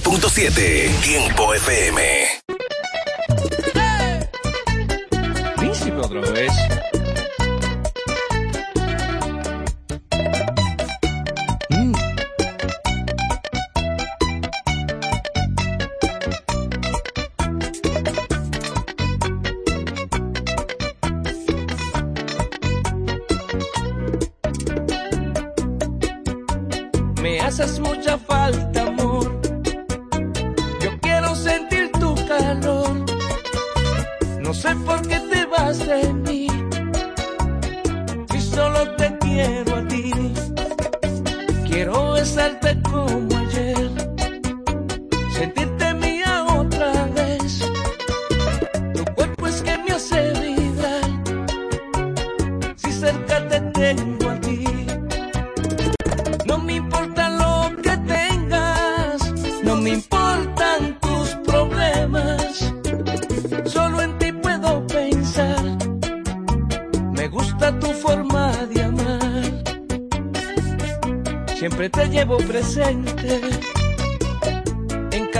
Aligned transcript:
100.7. 0.00 1.00
Tiempo 1.02 1.52
FM. 1.54 2.21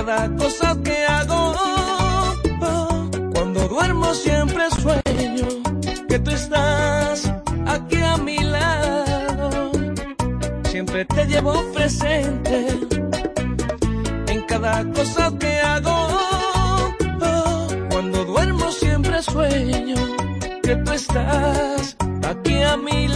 cada 0.05 0.29
cosa 0.37 0.77
que 0.83 1.05
hago. 1.07 1.55
Cuando 3.35 3.69
duermo 3.69 4.15
siempre 4.15 4.65
sueño 4.83 5.47
que 6.09 6.19
tú 6.19 6.31
estás 6.31 7.33
aquí 7.67 7.97
a 7.97 8.17
mi 8.17 8.39
lado. 8.39 9.71
Siempre 10.65 11.05
te 11.05 11.25
llevo 11.27 11.55
presente 11.73 12.67
en 14.27 14.43
cada 14.43 14.85
cosa 14.93 15.33
que 15.39 15.61
hago. 15.61 15.97
Cuando 17.91 18.25
duermo 18.25 18.71
siempre 18.73 19.23
sueño 19.23 19.97
que 20.63 20.77
tú 20.77 20.93
estás 20.93 21.97
aquí 22.23 22.61
a 22.63 22.77
mi 22.77 23.07
lado 23.09 23.12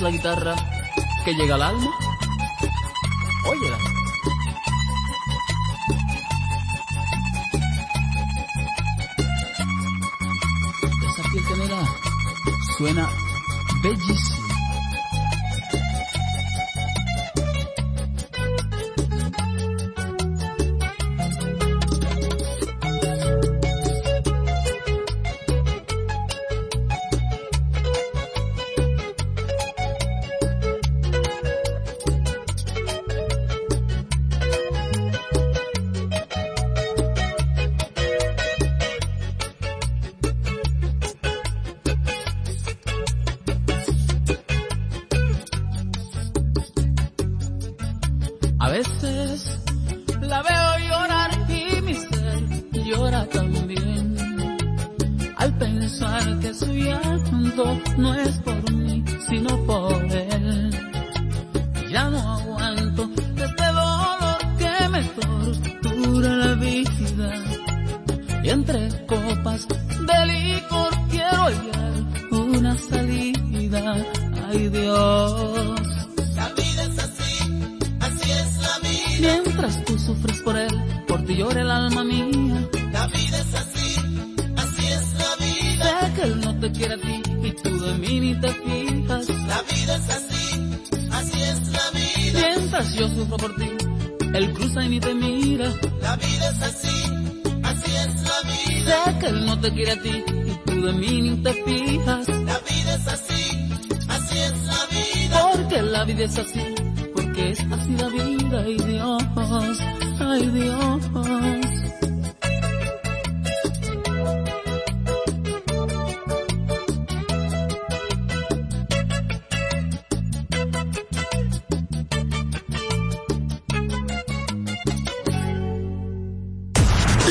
la 0.00 0.10
guitarra 0.10 0.54
que 1.24 1.34
llega 1.34 1.54
al 1.56 1.62
alma. 1.62 1.89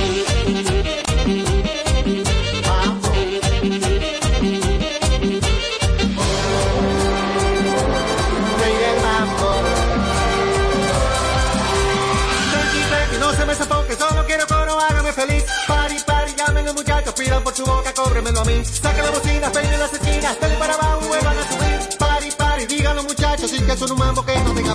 Boca, 18.16 18.32
cóbremelo 18.32 18.40
a 18.40 18.44
mí. 18.44 18.64
Saquen 18.64 19.04
la 19.04 19.10
bocina, 19.10 19.52
peinen 19.52 19.80
las 19.80 19.92
esquinas, 19.92 20.40
dale 20.40 20.56
para 20.56 20.74
abajo 20.74 21.08
vuelvan 21.08 21.36
a 21.38 21.42
subir. 21.48 21.98
Pari, 21.98 22.30
pari, 22.36 22.66
digan 22.66 22.96
los 22.96 23.04
muchachos, 23.04 23.50
sin 23.50 23.66
que 23.66 23.76
son 23.76 23.92
un 23.92 23.98
mambo 23.98 24.24
que 24.24 24.38
no 24.40 24.52
tenga 24.52 24.74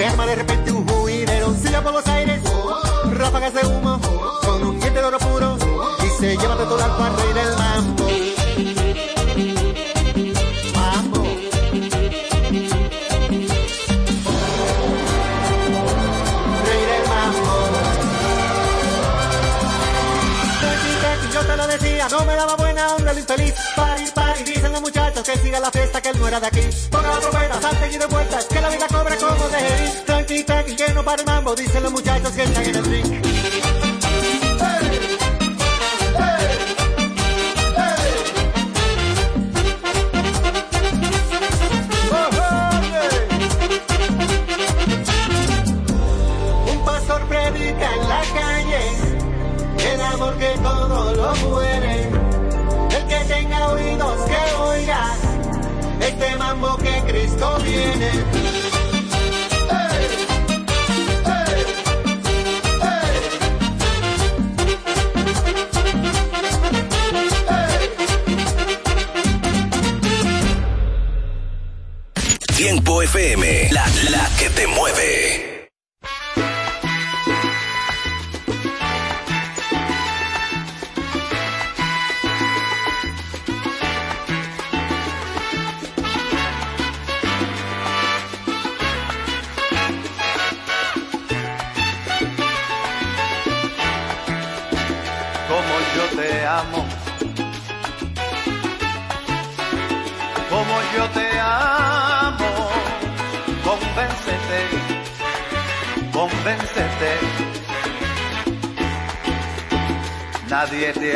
se 0.00 0.06
arma 0.06 0.24
de 0.24 0.34
repente 0.34 0.72
un 0.72 0.88
juidero. 0.88 1.54
Silla 1.54 1.82
por 1.82 1.92
los 1.92 2.06
aires, 2.06 2.40
ráfagas 3.12 3.52
de 3.52 3.66
humo, 3.66 4.00
con 4.42 4.64
un 4.64 4.80
diente 4.80 4.98
de 4.98 5.04
oro 5.04 5.18
puro 5.18 5.58
y 6.02 6.20
se 6.20 6.36
lleva 6.38 6.56
de 6.56 6.64
todo 6.64 6.82
al 6.82 6.96
cuarto 6.96 7.22
y 7.30 7.34
del 7.34 7.56
mambo. 7.58 8.04
Mambo. 10.74 11.22
Rey 16.66 16.82
del 16.90 17.04
mambo. 17.12 17.54
Tranqui, 21.00 21.34
Yo 21.34 21.40
te 21.44 21.56
lo 21.58 21.66
decía, 21.66 22.08
no 22.08 22.24
me 22.24 22.34
daba 22.36 22.56
buena 22.56 22.94
onda 22.94 23.10
el 23.12 23.18
infeliz. 23.18 23.54
Pari, 23.76 24.04
pari, 24.14 24.44
dicen 24.44 24.72
los 24.72 24.80
muchachos 24.80 25.22
que 25.24 25.36
siga 25.36 25.60
la 25.60 25.70
fiesta, 25.70 26.00
que 26.00 26.08
él 26.08 26.18
no 26.18 26.26
era 26.26 26.40
de 26.40 26.46
aquí. 26.46 26.62
Ponga 26.90 27.08
la 27.10 27.20
trompeta, 27.20 27.60
salte 27.60 27.92
y 27.92 27.98
de 27.98 28.06
vueltas, 28.06 28.46
que 28.46 28.60
la 28.62 28.68
vida 28.70 28.86
Tranqui, 30.06 30.44
tranqui, 30.44 30.76
que 30.76 30.92
no 30.94 31.04
para 31.04 31.22
el 31.22 31.26
mambo, 31.26 31.54
dicen 31.54 31.82
los 31.82 31.92
muchachos 31.92 32.32
que 32.32 32.42
están 32.42 32.64
en 32.64 32.76
el 32.76 32.84
ring. 32.84 33.20
Que 50.38 50.56
todo 50.62 51.14
lo 51.16 51.34
muere. 51.48 52.08
El 52.96 53.06
que 53.08 53.24
tenga 53.28 53.72
oídos 53.72 54.24
que 54.24 54.54
oiga 54.56 55.14
este 56.00 56.36
mambo 56.36 56.78
que 56.78 57.02
Cristo 57.06 57.58
viene. 57.62 58.49
9. 74.92 75.19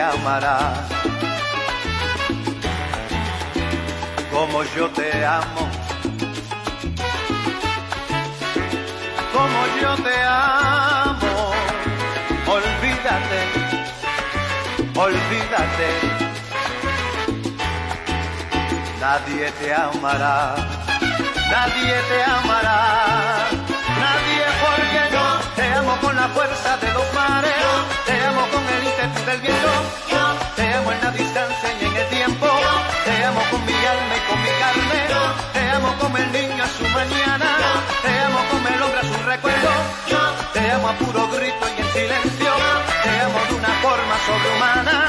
Nadie 0.05 0.17
te 0.17 0.21
amará 0.21 0.59
como 4.31 4.63
yo 4.77 4.91
te 4.91 5.25
amo. 5.25 5.63
Como 9.33 9.61
yo 9.81 9.95
te 10.07 10.17
amo, 10.23 11.53
olvídate, 12.57 13.41
olvídate. 14.95 15.89
Nadie 19.01 19.51
te 19.61 19.75
amará, 19.75 20.55
nadie 21.51 21.97
te 22.11 22.19
amará, 22.25 22.81
nadie 24.05 24.45
porque 24.63 25.03
yo 25.15 25.27
te 25.57 25.65
amo 25.75 25.97
con 26.03 26.15
la 26.17 26.29
fuerza 26.29 26.77
de 26.77 26.93
los 26.93 27.15
mares, 27.15 27.55
te 28.07 28.25
amo 28.27 28.43
con 28.53 28.65
el 28.77 28.84
ímpetu 29.05 29.25
del 29.27 29.41
viento, 29.41 29.73
te 30.57 30.75
amo 30.75 30.93
en 30.93 31.01
la 31.03 31.11
distancia 31.11 31.69
y 31.81 31.85
en 31.85 31.97
el 31.97 32.09
tiempo, 32.09 32.47
te 33.05 33.25
amo 33.25 33.41
con 33.51 33.65
mi 33.67 33.73
alma 33.73 34.15
y 34.17 34.31
con 34.31 34.43
mi 34.43 34.53
carne, 34.63 35.01
te 35.53 35.61
amo 35.77 35.95
como 36.01 36.17
el 36.17 36.33
niño 36.33 36.65
a 36.65 36.69
su 36.69 36.85
mañana, 36.89 37.51
te 38.03 38.19
amo 38.27 38.39
como 38.51 38.69
el 38.69 38.83
hombre 38.83 39.01
a 39.01 39.03
su 39.03 39.23
recuerdo, 39.25 39.71
te 40.53 40.71
amo 40.71 40.89
a 40.89 40.93
puro 40.95 41.29
grito 41.29 41.65
y 41.77 41.81
en 41.83 41.89
silencio, 41.93 42.53
te 43.03 43.11
amo 43.21 43.39
de 43.49 43.55
una 43.55 43.73
forma 43.85 44.15
sobrehumana. 44.27 45.07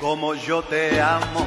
como 0.00 0.34
yo 0.34 0.62
te 0.62 1.00
amo, 1.02 1.46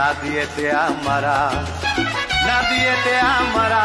Nadie 0.00 0.46
te 0.56 0.72
amará, 0.72 1.50
nadie 2.46 2.90
te 3.04 3.14
amará, 3.20 3.84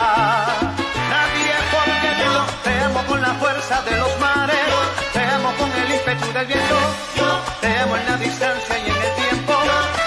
nadie 1.13 1.55
porque 1.73 2.09
yo 2.23 2.33
te 2.63 2.73
amo 2.85 3.01
con 3.05 3.21
la 3.21 3.33
fuerza 3.33 3.81
de 3.81 3.97
los 3.97 4.19
mares, 4.21 4.65
te 5.11 5.19
amo 5.19 5.51
con 5.59 5.69
el 5.69 5.91
ímpetu 5.91 6.27
del 6.31 6.45
viento, 6.47 6.77
te 7.59 7.79
amo 7.79 7.97
en 7.97 8.05
la 8.05 8.15
distancia 8.15 8.77
y 8.77 8.89
en 8.91 9.01
el 9.07 9.13
tiempo, 9.23 9.53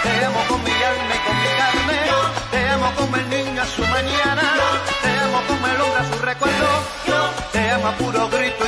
te 0.03 0.25
amo 0.25 0.41
con 0.49 0.65
mi 0.65 0.77
alma 0.91 1.15
y 1.15 1.21
con 1.27 1.37
mi 1.43 1.51
carne, 1.61 2.01
te 2.53 2.69
amo 2.71 2.93
como 2.97 3.17
el 3.17 3.29
niño 3.29 3.61
a 3.61 3.67
su 3.67 3.83
mañana, 3.83 4.47
te 5.03 5.11
amo 5.11 5.43
como 5.47 5.67
el 5.67 5.81
hombre 5.83 6.01
a 6.01 6.05
su 6.11 6.19
recuerdo, 6.25 6.69
te 7.53 7.71
amo 7.71 7.87
a 7.87 7.93
puro 7.93 8.29
grito 8.31 8.68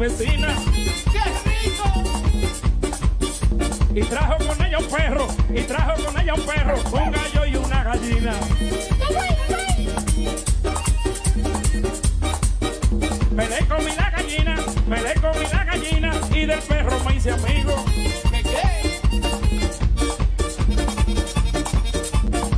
vecina. 0.00 0.56
¡Qué 1.12 1.20
rico! 1.44 1.84
Y 3.94 4.00
trajo 4.02 4.36
con 4.46 4.64
ella 4.64 4.78
un 4.78 4.86
perro, 4.86 5.28
y 5.54 5.60
trajo 5.60 6.02
con 6.02 6.18
ella 6.18 6.34
un 6.34 6.40
perro, 6.40 6.74
un 6.90 7.10
gallo 7.10 7.46
y 7.46 7.56
una 7.56 7.84
gallina. 7.84 8.32
Me 13.30 13.46
le 13.46 13.58
comí 13.66 13.94
la 13.94 14.10
gallina, 14.10 14.56
me 14.88 15.02
le 15.02 15.14
comí 15.14 15.44
la 15.52 15.64
gallina, 15.64 16.20
y 16.32 16.46
del 16.46 16.60
perro 16.60 16.98
me 17.04 17.16
hice 17.16 17.32
amigo. 17.32 17.84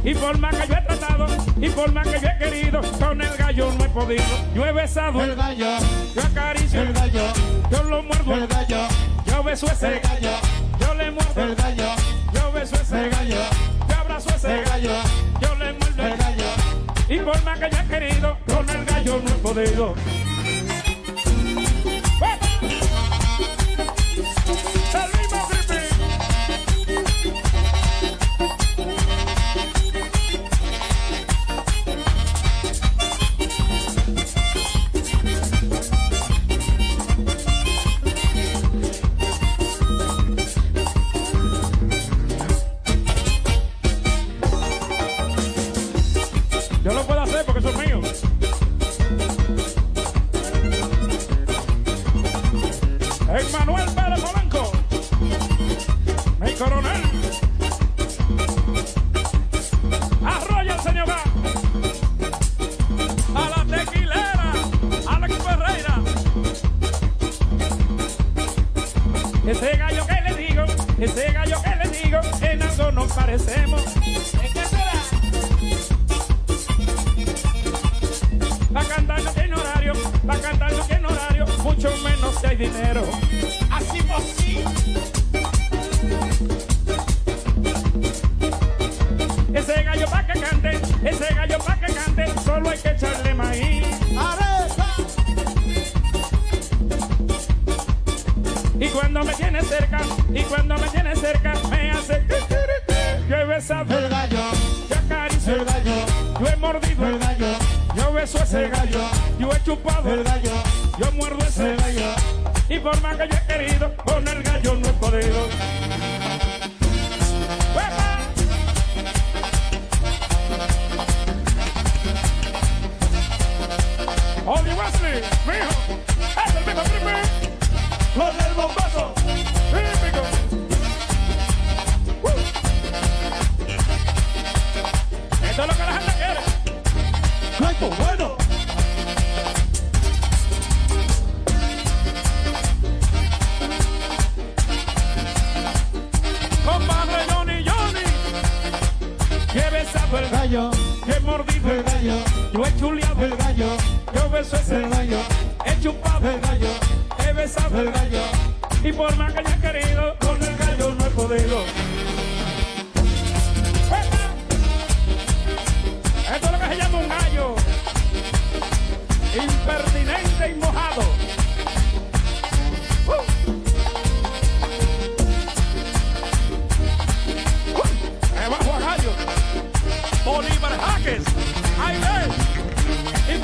Y 0.04 0.14
por 0.14 0.38
más 0.38 0.54
que 0.54 0.68
yo 0.68 0.74
he 0.74 0.82
tratado, 0.82 1.26
y 1.60 1.68
por 1.70 1.92
más 1.92 2.06
que 2.06 2.20
yo 2.20 2.28
he 2.28 2.38
querido, 2.38 2.51
con 3.12 3.20
el 3.20 3.36
gallo 3.36 3.70
no 3.76 3.84
he 3.84 3.88
podido. 3.90 4.24
Yo 4.54 4.64
he 4.64 4.72
besado 4.72 5.22
el 5.22 5.36
gallo, 5.36 5.66
yo 6.14 6.22
acaricio. 6.22 6.80
El 6.80 6.94
gallo, 6.94 7.24
yo 7.70 7.82
lo 7.82 8.02
muerdo. 8.02 8.34
El 8.34 8.46
gallo, 8.46 8.88
yo 9.26 9.42
beso 9.42 9.66
ese. 9.66 10.00
Gallo, 10.00 10.30
yo 10.80 10.94
le 10.94 11.10
muerdo. 11.10 11.42
El 11.42 11.54
gallo, 11.54 11.88
yo 12.32 12.52
beso 12.52 12.74
ese. 12.76 13.10
Gallo, 13.10 13.42
yo 13.86 13.96
abrazo 13.96 14.30
ese. 14.34 14.62
Gallo, 14.62 14.94
yo 15.42 15.54
le 15.56 15.72
muerdo. 15.74 16.06
El 16.06 16.16
gallo. 16.16 16.44
Y 17.10 17.18
por 17.18 17.42
más 17.44 17.58
que 17.58 17.64
haya 17.66 17.84
querido, 17.84 18.38
con 18.46 18.70
el 18.70 18.84
gallo 18.86 19.20
no 19.22 19.30
he 19.30 19.34
podido. 19.34 19.94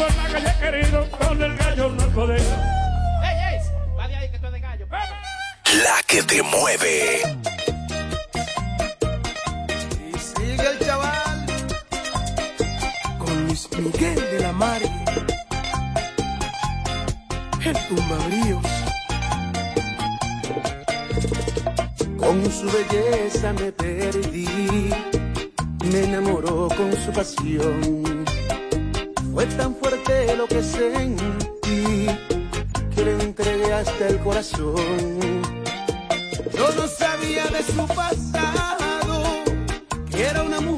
Por 0.08 0.16
más 0.16 0.30
que 0.30 0.36
haya 0.36 0.58
querido, 0.58 1.10
con 1.10 1.42
el 1.42 1.56
gallo 1.56 1.88
no 1.90 2.02
he 2.02 2.06
podido. 2.08 2.54
¡Ey, 3.22 3.36
ey! 3.48 3.58
Va 3.98 4.08
de 4.08 4.16
ahí 4.16 4.30
que 4.30 4.38
tú 4.38 4.46
eres 4.46 4.52
de 4.52 4.60
gallo. 4.60 4.86
La 5.84 6.02
que 6.06 6.22
te 6.22 6.42
mueve. 6.42 7.22
Y 10.12 10.18
sigue 10.18 10.66
el 10.70 10.78
chaval 10.86 11.46
con 13.18 13.46
Luis 13.46 13.68
Miguel 13.78 14.14
de 14.14 14.40
la. 14.40 14.48
El 17.64 17.76
tumbabríos. 17.88 18.64
Con 22.18 22.50
su 22.50 22.66
belleza 22.66 23.52
me 23.52 23.72
perdí, 23.72 24.48
me 25.92 26.04
enamoró 26.04 26.68
con 26.68 26.92
su 27.04 27.12
pasión. 27.12 28.24
Fue 29.34 29.46
tan 29.46 29.74
fuerte 29.76 29.97
lo 30.38 30.46
que 30.46 30.62
sentí 30.62 32.07
que 32.94 33.05
le 33.05 33.12
entregué 33.24 33.72
hasta 33.72 34.07
el 34.07 34.18
corazón. 34.20 34.77
Yo 36.57 36.66
no 36.77 36.87
sabía 36.87 37.44
de 37.46 37.62
su 37.64 37.85
pasado, 37.88 39.24
que 40.09 40.22
era 40.22 40.44
una 40.44 40.61
mujer 40.61 40.77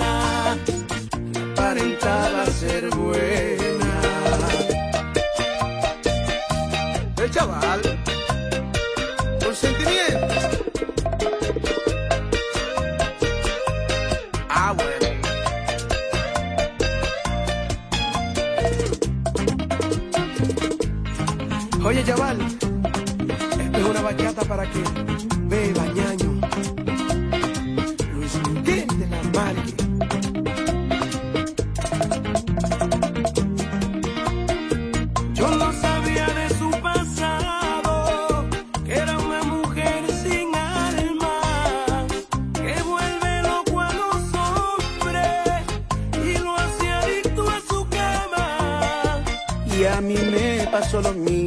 me 50.93 50.97
pasó 51.01 51.40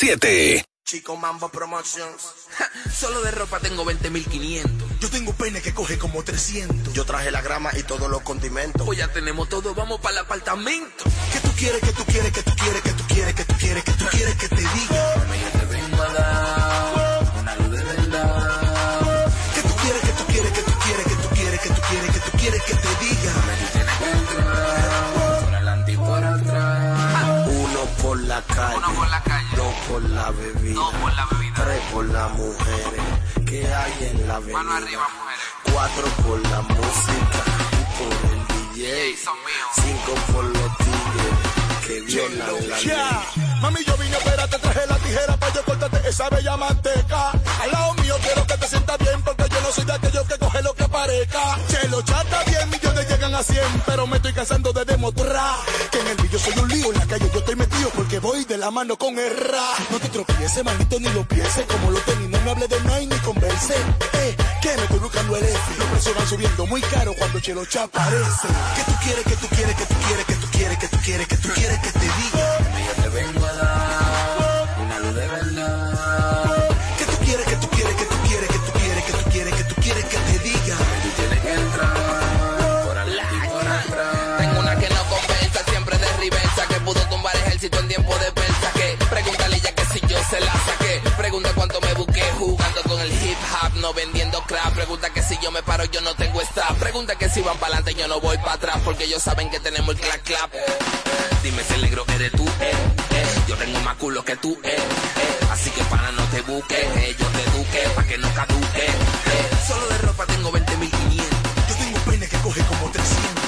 100.7. 0.00 0.64
Chico 0.82 1.14
Mambo 1.14 1.50
Promotions. 1.50 2.22
Solo 2.90 3.20
de 3.20 3.30
ropa 3.32 3.60
tengo 3.60 3.84
20.500. 3.84 4.98
Yo 4.98 5.10
tengo 5.10 5.34
pene 5.34 5.60
que 5.60 5.74
coge 5.74 5.98
como 5.98 6.24
300. 6.24 6.94
Yo 6.94 7.04
traje 7.04 7.30
la 7.30 7.42
grama 7.42 7.70
y 7.76 7.82
todos 7.82 8.10
los 8.10 8.22
condimentos. 8.22 8.86
Pues 8.86 8.98
ya 8.98 9.12
tenemos 9.12 9.50
todo, 9.50 9.74
vamos 9.74 10.00
para 10.00 10.14
el 10.14 10.18
apartamento. 10.24 11.04
¿Qué 11.32 11.40
tú 11.40 11.50
quieres, 11.54 11.82
que 11.82 11.92
tú 11.92 12.04
quieres, 12.06 12.32
que 12.32 12.42
tú 12.42 12.52
quieres, 12.56 12.82
que 12.82 12.89
por 29.90 30.02
la 30.10 30.30
bebida. 30.30 30.74
Dos 30.74 30.94
por 30.94 31.12
la 31.14 31.26
bebida. 31.26 31.54
Tres 31.64 31.80
por 31.92 32.04
las 32.06 32.30
mujeres 32.32 33.04
que 33.46 33.66
hay 33.66 34.08
en 34.10 34.28
la 34.28 34.36
avenida. 34.36 34.58
Mano 34.58 34.72
arriba, 34.72 35.08
mujeres. 35.18 35.44
Cuatro 35.72 36.06
por 36.24 36.38
la 36.50 36.60
música 36.62 37.40
y 37.72 37.84
por 37.98 38.14
el 38.32 38.74
DJ. 38.74 39.16
Cinco 39.74 40.14
por 40.32 40.44
los 40.44 40.76
tigres 40.78 41.86
que 41.86 42.00
violan 42.02 42.68
la 42.68 42.78
Ya, 42.80 43.22
mami, 43.60 43.84
yo 43.84 43.96
vine 43.96 44.14
a 44.14 44.18
operarte, 44.18 44.58
traje 44.58 44.86
la 44.86 44.96
tijera 44.98 45.36
para 45.36 45.54
yo 45.54 45.64
cortarte 45.64 46.08
esa 46.08 46.30
bella 46.30 46.56
manteca. 46.56 47.30
Al 47.62 47.70
lado 47.72 47.94
mío 47.94 48.16
quiero 48.22 48.46
que 48.46 48.56
te 48.56 48.68
sientas 48.68 48.98
bien, 48.98 49.22
porque 49.22 49.44
yo 49.50 49.60
no 49.60 49.72
soy 49.72 49.84
de 49.84 49.92
aquellos 49.92 50.26
que 50.26 50.38
coge 50.38 50.62
lo 50.62 50.74
que 50.74 50.79
Chelo, 51.00 52.02
chata 52.02 52.44
bien, 52.44 52.68
millones 52.68 53.08
llegan 53.08 53.34
a 53.34 53.42
100, 53.42 53.58
pero 53.86 54.06
me 54.06 54.16
estoy 54.16 54.34
cansando 54.34 54.70
de 54.70 54.84
demostrar 54.84 55.56
que 55.90 55.98
en 55.98 56.08
el 56.08 56.16
vídeo 56.18 56.38
soy 56.38 56.52
un 56.58 56.68
lío, 56.68 56.92
en 56.92 56.98
la 56.98 57.06
calle 57.06 57.30
yo 57.32 57.38
estoy 57.38 57.56
metido 57.56 57.88
porque 57.96 58.18
voy 58.18 58.44
de 58.44 58.58
la 58.58 58.70
mano 58.70 58.98
con 58.98 59.18
el 59.18 59.34
ra. 59.34 59.64
No 59.90 59.98
te 59.98 60.10
tropieces, 60.10 60.62
manito, 60.62 61.00
ni 61.00 61.08
lo 61.08 61.26
pienses, 61.26 61.64
como 61.64 61.90
lo 61.90 61.98
tenís, 62.00 62.28
no 62.28 62.38
me 62.42 62.50
hable 62.50 62.68
de 62.68 62.78
nada 62.82 63.00
ni 63.00 63.16
converse. 63.20 63.76
Eh, 64.12 64.36
que 64.60 64.76
me 64.76 64.82
estoy 64.82 64.98
buscando 64.98 65.36
el 65.36 65.44
F, 65.44 65.58
los 65.78 65.88
precios 65.88 66.16
van 66.18 66.28
subiendo 66.28 66.66
muy 66.66 66.82
caro 66.82 67.14
cuando 67.16 67.40
Chelo 67.40 67.64
Cha 67.64 67.84
aparece. 67.84 68.48
¿Qué 68.76 68.82
tú 68.84 68.92
quieres, 69.02 69.24
que 69.24 69.36
tú 69.36 69.46
quieres, 69.56 69.76
que 69.76 69.86
tú 69.86 69.94
quieres, 70.06 70.26
que 70.26 70.34
tú 70.34 70.46
quieres, 70.52 70.78
que 70.78 70.88
tú 70.88 70.98
quieres, 70.98 71.28
que 71.28 71.36
tú 71.38 71.48
quieres 71.54 71.78
que 71.78 71.92
te 71.92 72.00
diga? 72.00 72.58
Yo 72.86 73.02
te 73.02 73.08
vengo 73.08 73.46
a 73.46 73.52
dar 73.54 73.89
ejército 87.60 87.80
en 87.80 87.88
tiempo 87.88 88.16
de 88.16 88.32
persa, 88.32 88.72
que 88.72 89.04
pregúntale 89.10 89.60
ya 89.60 89.74
que 89.74 89.84
si 89.84 90.00
yo 90.06 90.16
se 90.30 90.40
la 90.40 90.52
saqué, 90.52 91.02
pregunta 91.18 91.50
cuánto 91.54 91.78
me 91.82 91.92
busqué 91.92 92.22
jugando 92.38 92.82
con 92.84 92.98
el 92.98 93.12
hip 93.12 93.36
hop, 93.52 93.74
no 93.80 93.92
vendiendo 93.92 94.42
crap, 94.44 94.72
pregunta 94.74 95.10
que 95.10 95.22
si 95.22 95.36
yo 95.42 95.50
me 95.50 95.62
paro 95.62 95.84
yo 95.84 96.00
no 96.00 96.14
tengo 96.14 96.40
staff, 96.40 96.78
pregunta 96.78 97.16
que 97.16 97.28
si 97.28 97.42
van 97.42 97.58
para 97.58 97.76
adelante 97.76 98.00
yo 98.00 98.08
no 98.08 98.18
voy 98.20 98.38
para 98.38 98.54
atrás, 98.54 98.78
porque 98.82 99.04
ellos 99.04 99.22
saben 99.22 99.50
que 99.50 99.60
tenemos 99.60 99.94
el 99.94 100.00
clap 100.00 100.22
clap. 100.22 100.52
Dime 101.42 101.62
si 101.64 101.74
el 101.74 101.82
negro 101.82 102.04
eres 102.14 102.32
tú, 102.32 102.46
eh, 102.60 102.72
eh. 103.10 103.26
yo 103.46 103.56
tengo 103.56 103.78
más 103.80 103.96
culo 103.96 104.24
que 104.24 104.36
tú, 104.36 104.58
eh, 104.64 104.76
eh. 104.76 105.46
así 105.50 105.70
que 105.70 105.82
para 105.84 106.10
no 106.12 106.22
te 106.28 106.40
busques, 106.40 106.78
eh. 106.78 107.16
yo 107.18 107.26
te 107.26 107.42
eduque, 107.42 107.88
pa' 107.94 108.04
que 108.04 108.16
no 108.16 108.34
caduque, 108.34 108.86
eh. 108.86 109.50
solo 109.66 109.86
de 109.86 109.98
ropa 109.98 110.24
tengo 110.26 110.50
20 110.50 110.76
mil 110.78 110.90
500. 110.90 111.28
Yo 111.68 111.74
tengo 111.76 111.98
peine 112.06 112.26
que 112.26 112.36
coge 112.38 112.60
como 112.64 112.90
300. 112.90 113.39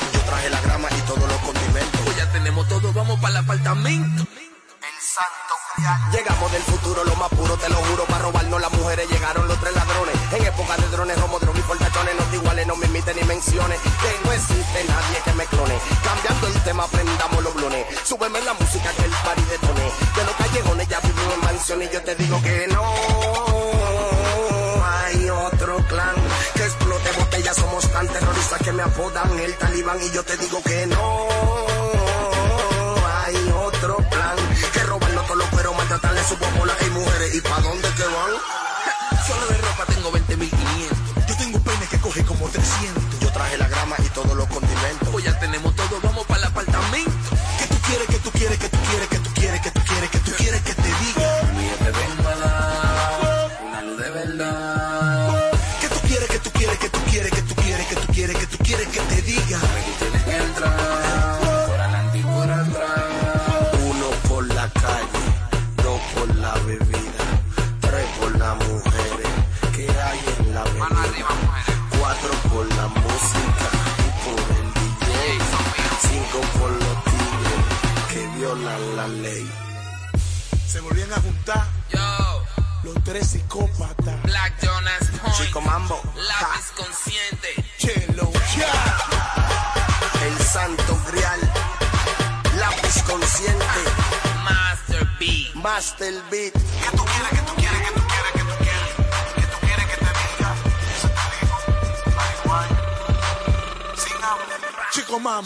Para 3.21 3.39
el 3.39 3.45
apartamento. 3.45 4.23
El 4.23 5.01
santo 5.01 5.53
Llegamos 6.13 6.53
del 6.53 6.63
futuro, 6.63 7.03
lo 7.05 7.17
más 7.17 7.29
puro, 7.31 7.57
te 7.57 7.69
lo 7.69 7.77
juro, 7.77 8.05
para 8.05 8.21
robarnos 8.21 8.61
las 8.61 8.73
mujeres 8.73 9.09
llegaron 9.09 9.49
los 9.49 9.59
tres 9.59 9.75
ladrones. 9.75 10.15
En 10.33 10.45
época 10.45 10.77
de 10.77 10.89
drones, 10.89 11.19
homo, 11.19 11.39
droga 11.39 11.59
y 11.59 11.63
portachones, 11.63 12.15
no 12.15 12.25
te 12.25 12.37
iguales, 12.37 12.67
no 12.67 12.77
me 12.77 12.87
imiten 12.87 13.17
ni 13.17 13.25
menciones. 13.25 13.81
Que 13.81 14.25
no 14.25 14.33
existe 14.33 14.85
nadie 14.85 15.19
que 15.25 15.33
me 15.33 15.47
clone. 15.47 15.79
Cambiando 16.05 16.47
el 16.47 16.63
tema, 16.63 16.87
prendamos 16.89 17.43
los 17.43 17.55
blones. 17.55 17.87
Súbeme 18.05 18.41
la 18.43 18.53
música 18.55 18.91
que 18.93 19.05
el 19.05 19.11
party 19.11 19.43
detone. 19.45 19.93
De 20.15 20.25
los 20.25 20.35
callejones 20.37 20.89
ya 20.89 21.01
vivimos 21.01 21.35
en 21.35 21.41
mansión 21.41 21.83
y 21.83 21.89
yo 21.89 22.03
te 22.03 22.15
digo 22.15 22.43
que 22.43 22.69
no. 22.69 22.95
Hay 24.85 25.31
otro 25.31 25.77
clan 25.89 26.15
que 26.55 26.65
explote 26.65 27.13
botellas, 27.13 27.57
somos 27.57 27.91
tan 27.91 28.07
terroristas 28.09 28.63
que 28.63 28.73
me 28.73 28.83
apodan 28.83 29.39
el 29.39 29.57
talibán 29.57 29.99
y 30.03 30.11
yo 30.11 30.23
te 30.23 30.37
digo 30.37 30.63
que 30.63 30.87
no. 30.87 32.32
Otro 33.83 33.97
plan 33.97 34.37
que 34.73 34.79
robarnos 34.85 35.27
todos 35.27 35.39
los 35.39 35.49
cueros, 35.49 35.77
maltratarle 35.77 36.23
su 36.23 36.37
popola 36.37 36.73
y 36.87 36.91
mujeres. 36.91 37.35
¿Y 37.35 37.41
pa' 37.41 37.61
dónde 37.63 37.89
que 37.97 38.05
van? 38.05 38.31
Solo 39.27 39.45
de 39.49 39.59
ropa 39.59 39.85
tengo 39.87 40.13
20 40.13 40.37
mil 40.37 40.51
500. 40.51 40.99
Yo 41.27 41.37
tengo 41.37 41.57
un 41.59 41.65
peine 41.65 41.87
que 41.91 41.99
coge 41.99 42.25
como 42.25 42.49
300. 42.49 43.19
Yo 43.19 43.33
traje 43.33 43.59
la 43.59 43.67
grama 43.67 43.97
y 43.99 44.09
todos 44.11 44.37
los 44.37 44.47
condimentos. 44.47 45.09
Pues 45.11 45.25
ya 45.25 45.37
tenemos 45.37 45.75
todo, 45.75 45.99
vamos 46.01 46.25
para 46.27 46.43
el 46.43 46.47
apartamento. 46.47 47.31
¿Qué 47.59 47.67
tú 47.67 47.77
quieres, 47.89 48.07
que 48.07 48.19
tú 48.19 48.31
quieres, 48.31 48.59
que 48.59 48.69
tú 48.69 48.79
quieres, 48.85 49.09
que 49.09 49.19
tú 49.19 49.31
quieres, 49.35 49.61
que 49.61 49.71
tú 49.73 49.81
quieres, 49.81 50.11
que 50.11 50.19
tú 50.21 50.33
quieres 50.39 50.63
que 50.63 50.75
te 50.75 50.82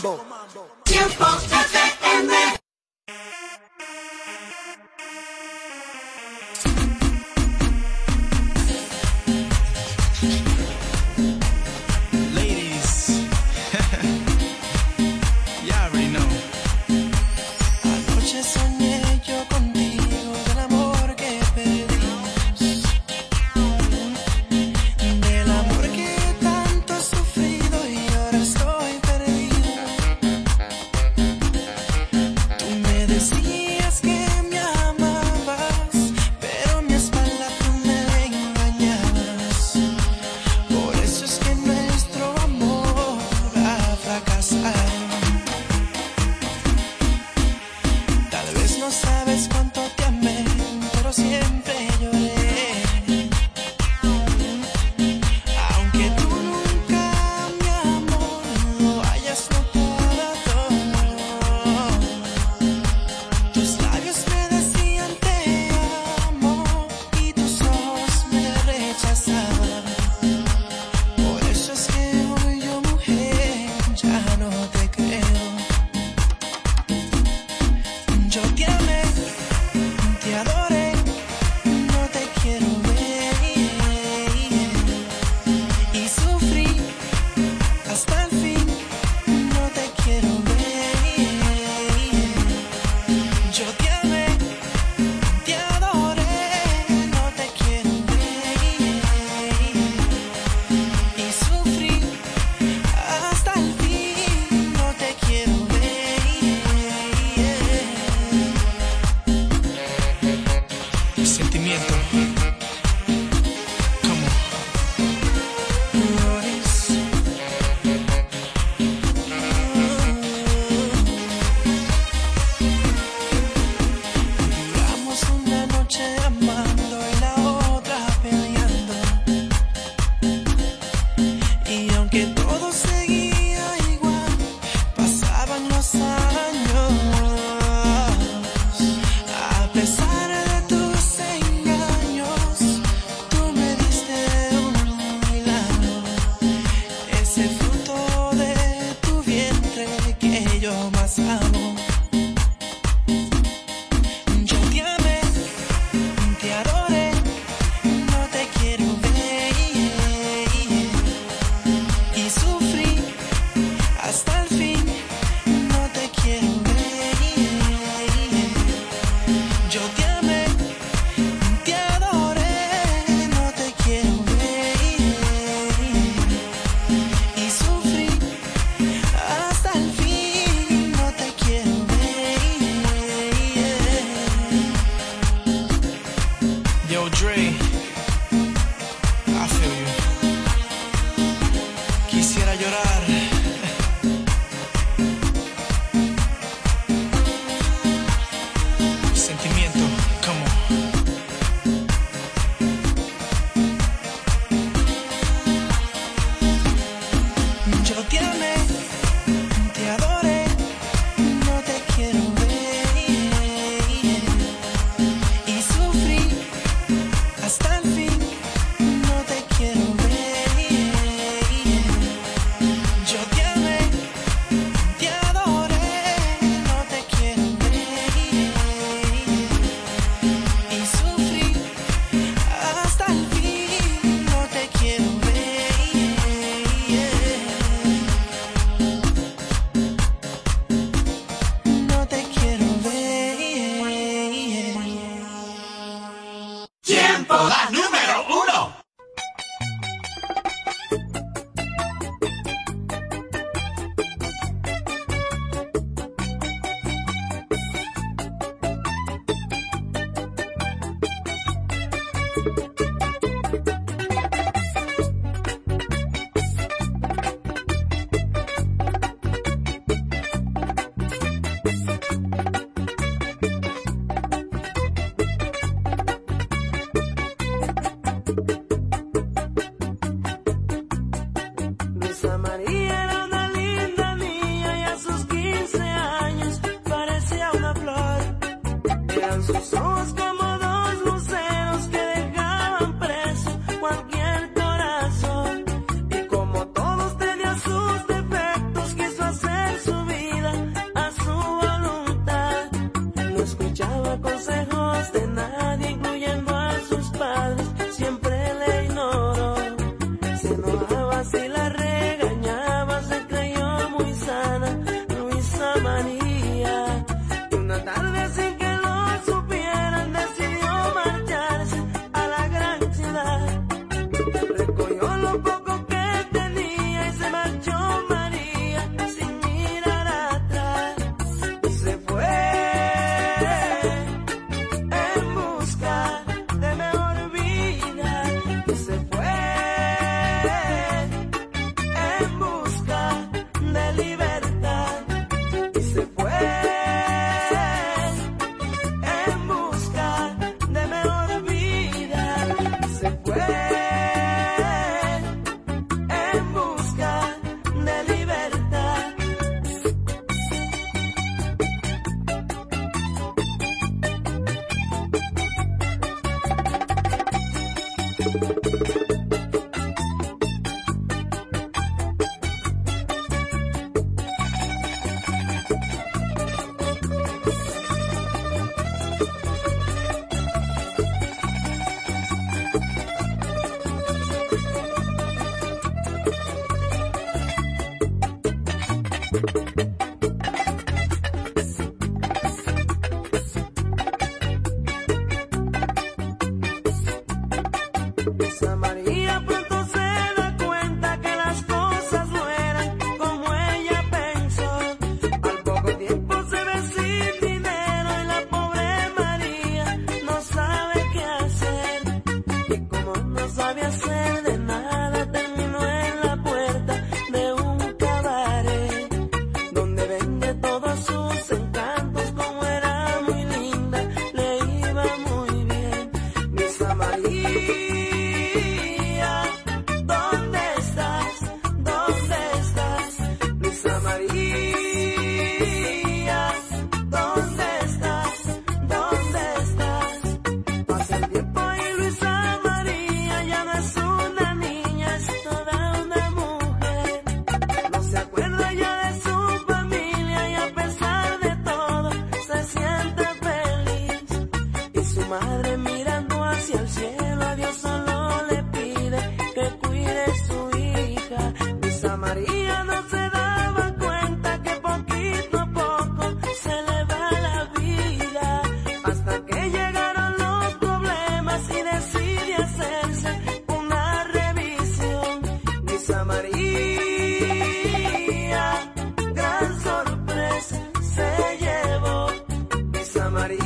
Mambo. 0.02 0.45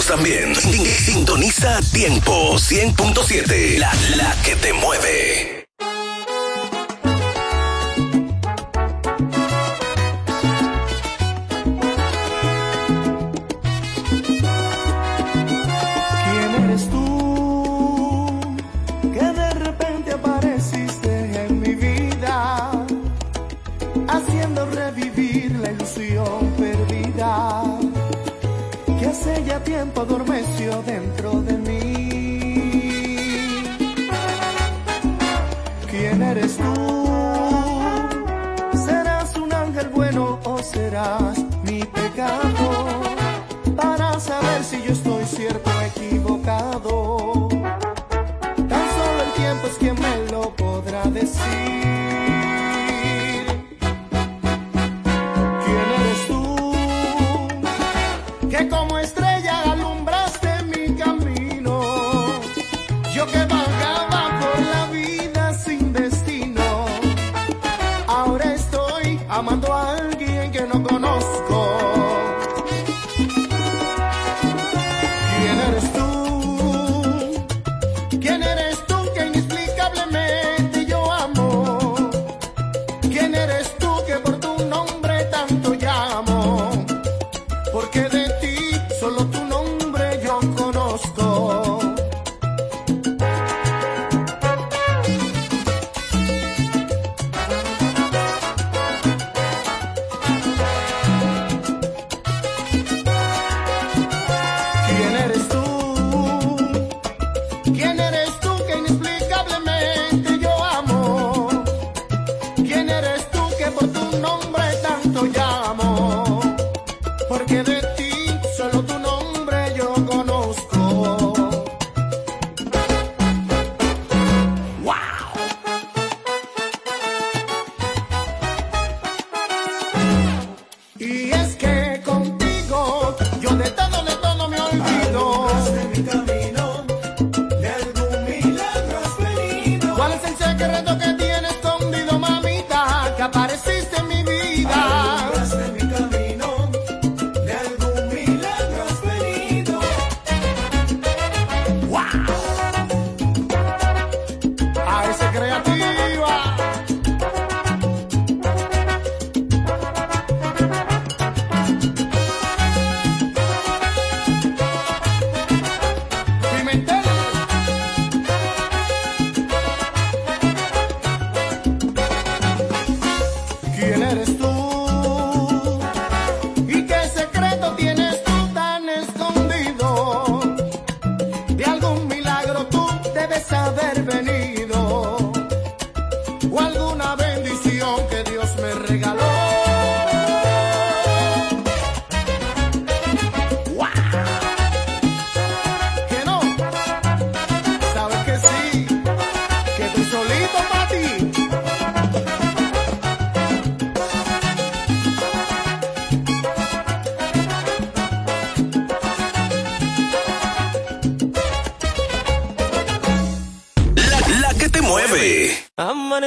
también. 0.00 0.54
Sintoniza 0.56 1.80
Tiempo 1.92 2.54
100.7, 2.54 3.78
la, 3.78 3.92
la 4.16 4.34
que 4.42 4.56
te 4.56 4.72
mueve. 4.72 5.51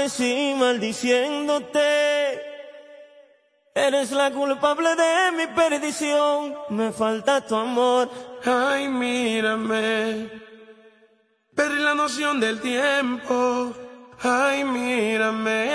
Amanecí 0.05 0.53
maldiciéndote. 0.59 1.79
Eres 3.73 4.11
la 4.11 4.29
culpable 4.29 4.89
de 4.95 5.31
mi 5.35 5.47
perdición. 5.47 6.53
Me 6.69 6.91
falta 6.91 7.41
tu 7.41 7.55
amor. 7.55 8.07
Ay, 8.45 8.87
mírame. 8.87 10.29
Perdí 11.55 11.79
la 11.81 11.95
noción 11.95 12.39
del 12.39 12.61
tiempo. 12.61 13.73
Ay, 14.21 14.63
mírame. 14.63 15.71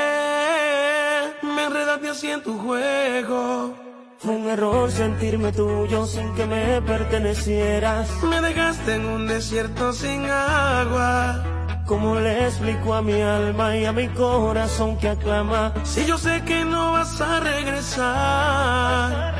Me 1.42 1.64
enredaste 1.64 2.10
así 2.10 2.30
en 2.30 2.42
tu 2.44 2.56
juego. 2.56 3.74
Fue 4.18 4.30
un 4.30 4.48
error 4.48 4.92
sentirme 4.92 5.50
tuyo 5.50 6.06
sin 6.06 6.32
que 6.36 6.46
me 6.46 6.80
pertenecieras. 6.82 8.22
Me 8.22 8.40
dejaste 8.40 8.94
en 8.94 9.06
un 9.06 9.26
desierto 9.26 9.92
sin 9.92 10.24
agua. 10.30 11.59
¿Cómo 11.90 12.20
le 12.20 12.46
explico 12.46 12.94
a 12.94 13.02
mi 13.02 13.20
alma 13.20 13.76
y 13.76 13.84
a 13.84 13.90
mi 13.90 14.06
corazón 14.10 14.96
que 14.98 15.08
aclama? 15.08 15.74
Si 15.82 16.06
yo 16.06 16.16
sé 16.18 16.40
que 16.44 16.64
no 16.64 16.92
vas 16.92 17.20
a 17.20 17.40
regresar. 17.40 19.34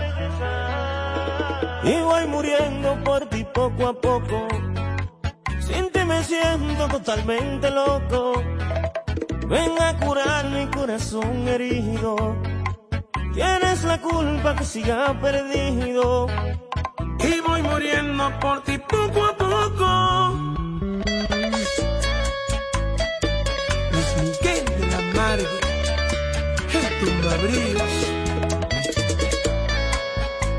Y 1.85 1.93
voy 2.01 2.27
muriendo 2.27 2.99
por 3.05 3.27
ti 3.27 3.47
poco 3.55 3.87
a 3.87 3.93
poco. 3.93 4.49
Sin 5.61 5.93
ti 5.93 6.05
me 6.05 6.25
siento 6.25 6.89
totalmente 6.89 7.71
loco. 7.71 8.33
Ven 9.47 9.81
a 9.81 9.97
curar 10.05 10.47
mi 10.47 10.67
corazón 10.67 11.47
herido. 11.47 12.37
Tienes 13.33 13.85
la 13.85 14.01
culpa 14.01 14.57
que 14.57 14.65
siga 14.65 15.17
perdido. 15.21 16.27
Y 17.21 17.41
voy 17.47 17.63
muriendo 17.63 18.29
por 18.41 18.61
ti 18.65 18.77
poco 18.77 19.25
a 19.25 19.37
poco. 19.37 20.50
Tumbabríos. 27.41 27.93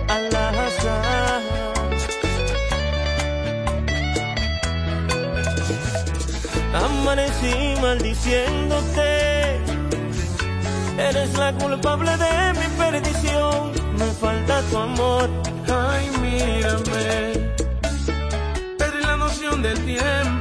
Al-Azhar. 0.08 1.42
Amanecí 6.74 7.82
maldiciéndote. 7.82 9.62
Eres 10.98 11.38
la 11.38 11.54
culpable 11.54 12.12
de 12.18 12.54
mi 12.60 12.68
perdición. 12.78 13.72
Me 13.98 14.06
falta 14.20 14.62
tu 14.70 14.78
amor. 14.78 15.30
Ay, 15.68 16.10
mírame. 16.22 17.54
Perdí 18.78 19.02
la 19.04 19.18
noción 19.18 19.62
del 19.62 19.86
tiempo. 19.86 20.41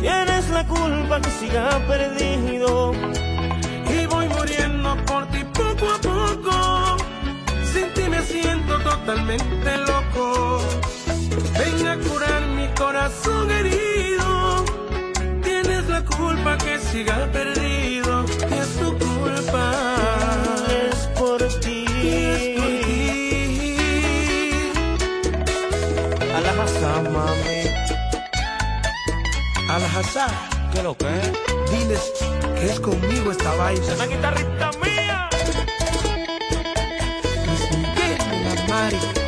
Tienes 0.00 0.48
la 0.48 0.66
culpa 0.66 1.20
que 1.20 1.30
siga 1.30 1.78
perdido. 1.86 2.92
Y 3.94 4.06
voy 4.06 4.26
muriendo 4.28 4.96
por 5.04 5.26
ti 5.26 5.44
poco 5.52 5.86
a 5.96 5.98
poco. 6.00 6.96
Sin 7.72 7.92
ti 7.94 8.08
me 8.08 8.22
siento 8.22 8.78
totalmente 8.80 9.76
loco. 9.90 10.60
Ven 11.58 11.86
a 11.86 11.96
curar 11.96 12.42
mi 12.56 12.68
corazón 12.68 13.50
herido. 13.50 14.64
Tienes 15.42 15.88
la 15.88 16.02
culpa 16.02 16.56
que 16.56 16.78
siga 16.78 17.28
perdido. 17.32 18.09
WhatsApp. 30.10 30.72
¿Qué 30.72 30.82
lo 30.82 30.96
que? 30.96 31.06
Diles 31.70 32.12
que 32.56 32.66
es 32.66 32.80
conmigo 32.80 33.30
esta 33.30 33.54
vaina. 33.54 33.86
Es 33.86 33.94
una 33.94 34.06
guitarrita 34.06 34.70
mía. 34.82 35.30
Mari. 38.68 39.19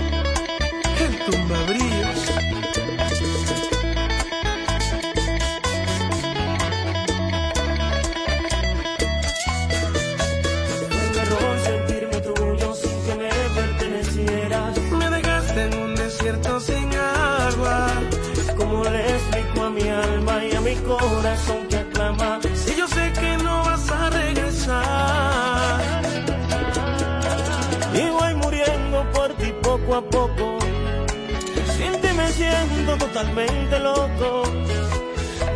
totalmente 33.12 33.78
loco. 33.78 34.42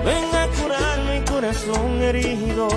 Ven 0.04 0.34
a 0.34 0.46
curar 0.60 0.98
mi 1.08 1.20
corazón 1.24 2.02
herido. 2.02 2.68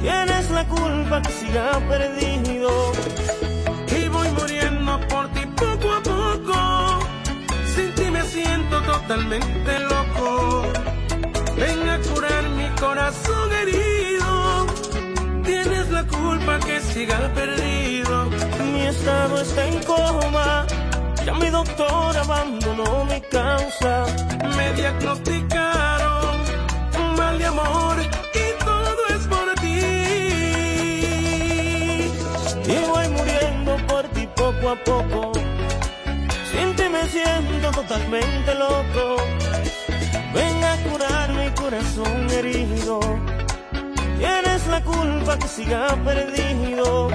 Tienes 0.00 0.50
la 0.50 0.66
culpa 0.66 1.22
que 1.22 1.32
siga 1.32 1.80
perdido. 1.88 2.92
Y 3.96 4.08
voy 4.08 4.28
muriendo 4.30 4.98
por 5.08 5.28
ti 5.34 5.46
poco 5.56 5.92
a 5.92 6.02
poco. 6.02 6.98
Sin 7.74 7.94
ti 7.94 8.10
me 8.10 8.22
siento 8.22 8.82
totalmente 8.82 9.78
loco. 9.90 10.62
Ven 11.56 11.88
a 11.88 11.98
curar 11.98 12.48
mi 12.50 12.68
corazón 12.80 13.52
herido. 13.52 14.66
Tienes 15.44 15.90
la 15.90 16.04
culpa 16.06 16.58
que 16.58 16.80
siga 16.80 17.18
perdido. 17.34 18.30
Mi 18.72 18.82
estado 18.82 19.40
está 19.40 19.66
en 19.66 19.82
coma. 19.84 20.66
Ya 21.24 21.34
mi 21.34 21.50
doctor 21.50 22.16
abandonó 22.16 23.04
mi 23.04 23.20
me 23.50 24.72
diagnosticaron 24.74 26.36
un 27.00 27.16
mal 27.16 27.36
de 27.36 27.46
amor 27.46 27.96
y 28.00 28.64
todo 28.64 29.06
es 29.08 29.26
por 29.26 29.54
ti. 29.60 29.80
Y 32.64 32.76
voy 32.88 33.08
muriendo 33.08 33.76
por 33.88 34.04
ti 34.14 34.28
poco 34.36 34.70
a 34.70 34.76
poco. 34.76 35.32
Siente 36.52 36.88
me 36.90 37.02
siento 37.08 37.70
totalmente 37.72 38.54
loco. 38.54 39.16
Ven 40.32 40.64
a 40.64 40.76
curar 40.88 41.32
mi 41.32 41.50
corazón 41.50 42.30
herido. 42.30 43.00
Tienes 44.18 44.66
la 44.68 44.80
culpa 44.84 45.36
que 45.38 45.48
siga 45.48 45.96
perdido 46.04 47.08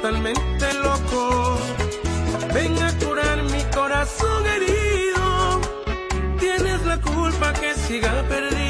totalmente 0.00 0.72
loco. 0.74 1.58
Ven 2.54 2.82
a 2.82 2.92
curar 2.98 3.42
mi 3.42 3.62
corazón 3.74 4.46
herido. 4.46 5.60
Tienes 6.38 6.84
la 6.86 7.00
culpa 7.00 7.52
que 7.54 7.74
siga 7.74 8.22
perdido. 8.28 8.67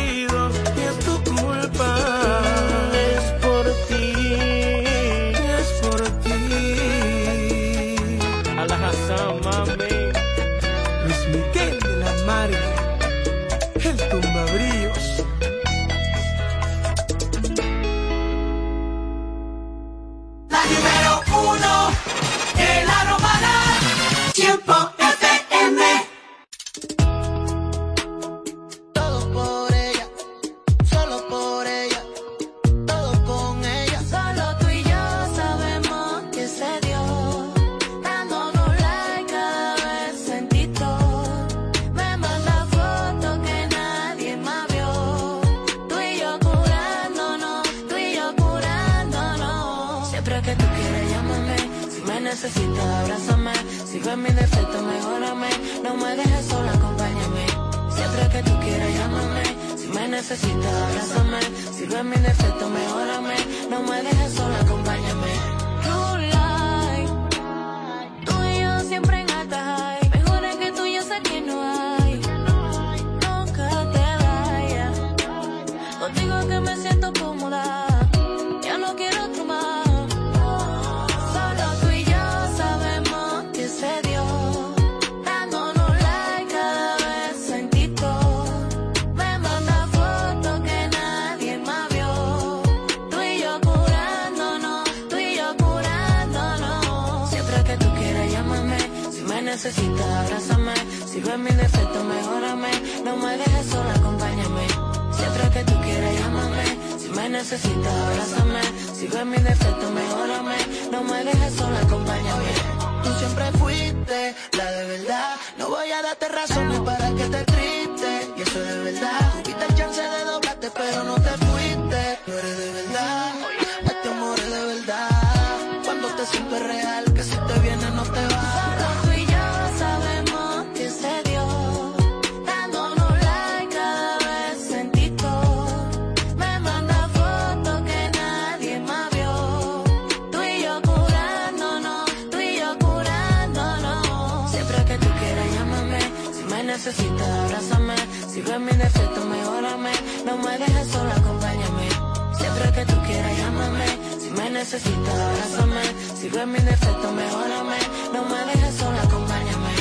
necesito, 154.70 155.10
abrázame. 155.10 155.82
Si 156.20 156.28
ves 156.28 156.46
mi 156.46 156.58
defecto, 156.58 157.12
mejorame. 157.12 157.78
No 158.12 158.22
me 158.24 158.44
dejes 158.52 158.74
sola, 158.74 159.02
acompáñame. 159.02 159.74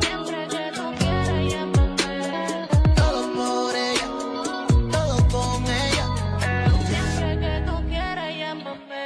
Siempre 0.00 0.48
que 0.48 0.72
tú 0.74 0.94
quieras, 0.98 1.52
llámame. 1.52 2.68
Todo 2.96 3.20
por 3.34 3.76
ella, 3.76 4.08
todo 4.90 5.28
con 5.28 5.66
ella. 5.66 6.06
Siempre 6.88 7.38
que 7.40 7.62
tú 7.66 7.88
quieras, 7.88 8.36
llámame. 8.38 9.04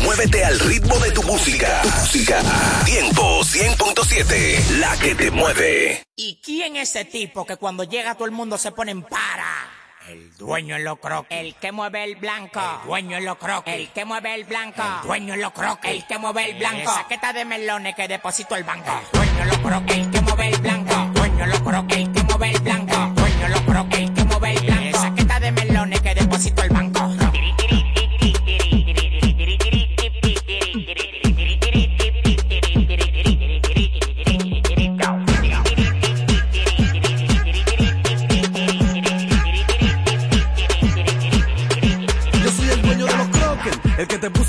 Muévete 0.00 0.44
al 0.44 0.58
ritmo 0.60 0.98
de 1.00 1.10
tu 1.10 1.22
música. 1.24 1.82
Tu 1.82 1.90
música. 1.90 2.40
Tiempo 2.86 3.40
100.7. 3.42 4.78
La 4.78 4.96
que 4.96 5.14
te 5.14 5.30
mueve. 5.30 6.02
¿Y 6.16 6.40
quién 6.42 6.76
es 6.76 6.96
ese 6.96 7.04
tipo 7.04 7.44
que 7.44 7.56
cuando 7.58 7.84
llega 7.84 8.14
todo 8.14 8.24
el 8.24 8.30
mundo 8.30 8.56
se 8.56 8.72
pone 8.72 8.92
en 8.92 9.02
para? 9.02 9.81
El 10.08 10.36
dueño 10.36 10.76
en 10.76 10.84
lo 10.84 10.96
croc. 10.96 11.26
El 11.30 11.54
que 11.54 11.70
mueve 11.70 12.02
el 12.04 12.16
blanco. 12.16 12.60
El 12.60 12.86
dueño 12.88 13.16
en 13.18 13.24
lo 13.24 13.38
croc. 13.38 13.66
El 13.68 13.90
que 13.90 14.04
mueve 14.04 14.34
el 14.34 14.44
blanco. 14.44 14.82
El 14.82 15.06
dueño 15.06 15.34
en 15.34 15.40
lo 15.40 15.52
croc. 15.52 15.84
El 15.84 16.06
que 16.06 16.18
mueve 16.18 16.50
el 16.50 16.58
blanco. 16.58 16.92
Saqueta 16.92 17.32
de 17.32 17.44
melones 17.44 17.94
que 17.94 18.08
deposito 18.08 18.56
el 18.56 18.64
banco. 18.64 18.90
El 18.90 19.20
dueño 19.20 19.42
en 19.42 19.48
lo 19.48 19.62
croc. 19.62 19.90
El 19.90 20.10
que 20.10 20.20
mueve 20.20 20.48
el 20.48 20.60
blanco. 20.60 20.92
El 20.92 21.12
dueño 21.14 21.44
en 21.44 21.50
lo 21.50 21.64
croc. 21.64 21.92
El 21.92 22.12
que 22.12 22.21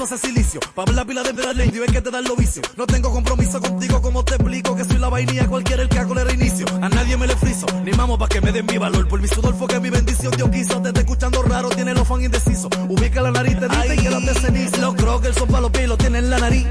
puso 0.04 0.16
ese 0.16 0.28
silicio. 0.28 0.60
Pa' 0.76 0.86
la 0.92 1.06
pila 1.06 1.24
de 1.24 1.34
la 1.34 1.66
y 1.66 1.70
ven 1.70 1.92
que 1.92 2.02
te 2.02 2.12
dan 2.12 2.24
los 2.26 2.36
vicios. 2.36 2.66
No 2.76 2.86
tengo 2.86 3.12
compromiso 3.12 3.60
contigo, 3.62 4.02
como 4.02 4.24
te 4.24 4.36
explico 4.36 4.76
que 4.76 4.84
soy 4.84 4.98
la 4.98 5.10
vainilla, 5.10 5.48
cualquiera 5.48 5.82
el 5.82 5.90
que 5.90 6.00
hago 6.00 6.14
le 6.14 6.24
reinicio. 6.24 6.66
A 6.82 6.90
nadie 6.90 7.16
me 7.16 7.26
le 7.26 7.36
friso, 7.36 7.66
ni 7.86 7.92
mamo 7.92 8.18
pa' 8.18 8.28
que 8.28 8.42
me 8.42 8.52
den 8.52 8.66
mi 8.66 8.78
valor. 8.78 9.08
Por 9.08 9.22
mi 9.22 9.28
sudor 9.28 9.56
que 9.68 9.80
mi 9.80 9.90
bendición 9.90 10.34
Dios 10.36 10.50
quiso. 10.50 10.82
Te 10.82 10.90
está 10.90 11.00
escuchando 11.02 11.42
raro, 11.44 11.70
tiene 11.70 11.94
los 11.94 12.08
fan 12.08 12.22
indecisos. 12.22 12.70
Ubica 12.90 13.22
la 13.22 13.32
nariz, 13.32 13.58
te 13.60 13.68
dicen 13.70 14.04
que 14.04 14.10
las 14.10 14.26
de 14.26 14.34
ceniza. 14.34 14.78
Los 14.78 14.96
croques 14.96 15.36
son 15.36 15.48
pa' 15.48 15.62
los 15.62 15.72
pies, 15.72 15.88
lo 15.88 15.98
tienen 15.98 16.26
en 16.26 16.30
la 16.30 16.40
nariz. 16.40 16.68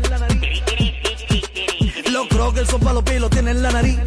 Los 2.10 2.28
croques 2.28 2.68
son 2.68 2.80
pa' 2.80 2.92
los 2.92 3.02
pies, 3.02 3.20
lo 3.20 3.30
tienen 3.30 3.56
en 3.56 3.62
la 3.62 3.70
nariz. 3.70 3.98